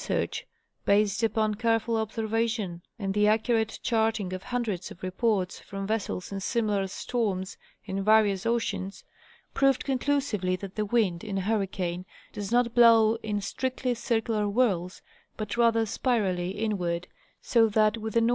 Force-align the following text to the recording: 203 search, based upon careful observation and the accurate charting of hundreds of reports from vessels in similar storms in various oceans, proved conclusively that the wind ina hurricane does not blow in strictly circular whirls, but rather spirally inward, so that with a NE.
203 0.03 0.17
search, 0.25 0.47
based 0.83 1.21
upon 1.21 1.53
careful 1.53 1.95
observation 1.95 2.81
and 2.97 3.13
the 3.13 3.27
accurate 3.27 3.77
charting 3.83 4.33
of 4.33 4.41
hundreds 4.41 4.89
of 4.89 5.03
reports 5.03 5.59
from 5.59 5.85
vessels 5.85 6.31
in 6.31 6.39
similar 6.39 6.87
storms 6.87 7.55
in 7.85 8.03
various 8.03 8.43
oceans, 8.43 9.03
proved 9.53 9.83
conclusively 9.83 10.55
that 10.55 10.73
the 10.73 10.85
wind 10.85 11.23
ina 11.23 11.41
hurricane 11.41 12.03
does 12.33 12.51
not 12.51 12.73
blow 12.73 13.13
in 13.21 13.39
strictly 13.39 13.93
circular 13.93 14.47
whirls, 14.47 15.03
but 15.37 15.55
rather 15.55 15.85
spirally 15.85 16.49
inward, 16.49 17.07
so 17.39 17.67
that 17.69 17.95
with 17.95 18.15
a 18.17 18.21
NE. 18.21 18.29